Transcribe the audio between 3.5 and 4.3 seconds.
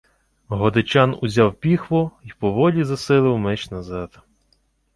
назад.